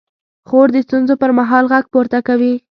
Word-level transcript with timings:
خور 0.47 0.67
د 0.73 0.77
ستونزو 0.85 1.13
پر 1.21 1.31
مهال 1.39 1.65
غږ 1.71 1.85
پورته 1.93 2.19
کوي. 2.27 2.53